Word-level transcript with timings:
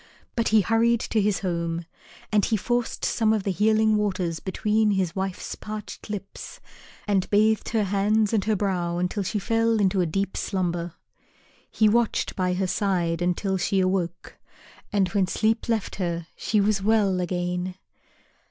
But 0.35 0.47
he 0.47 0.61
hurried 0.61 1.01
to 1.01 1.21
his 1.21 1.41
home, 1.41 1.85
and 2.31 2.43
he 2.43 2.57
forced 2.57 3.05
some 3.05 3.31
of 3.33 3.43
the 3.43 3.51
Healing 3.51 3.97
Waters 3.97 4.39
between 4.39 4.89
his 4.89 5.15
wife's 5.15 5.53
parched 5.53 6.09
lips, 6.09 6.59
and 7.07 7.29
bathed 7.29 7.69
her 7.69 7.83
hands 7.83 8.33
and 8.33 8.43
her 8.45 8.55
brow 8.55 8.97
until 8.97 9.21
she 9.21 9.37
fell 9.37 9.79
into 9.79 10.01
a 10.01 10.07
deep 10.07 10.35
slumber. 10.35 10.95
He 11.69 11.87
watched 11.87 12.35
by 12.35 12.55
her 12.55 12.65
side 12.65 13.21
until 13.21 13.57
she 13.57 13.79
awoke, 13.79 14.39
and 14.91 15.07
when 15.09 15.27
sleep 15.27 15.69
left 15.69 15.97
her 15.97 16.25
she 16.35 16.59
was 16.59 16.81
well 16.81 17.19
again. 17.21 17.75